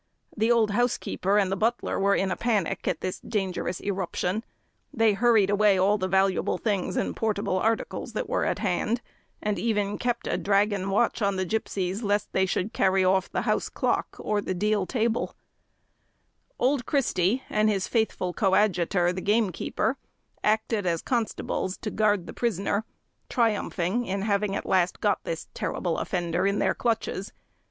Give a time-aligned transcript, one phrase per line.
[0.35, 4.43] The old housekeeper and the butler were in a panic at this dangerous irruption.
[4.91, 9.01] They hurried away all the valuable things and portable articles that were at hand,
[9.43, 13.43] and even kept a dragon watch on the gipsies, lest they should carry off the
[13.43, 15.35] house clock or the deal table.
[16.57, 19.97] [Illustration: The Tribunal] Old Christy, and his faithful coadjutor, the gamekeeper,
[20.43, 22.85] acted as constables to guard the prisoner,
[23.29, 27.31] triumphing in having at last got this terrible offender in their clutches.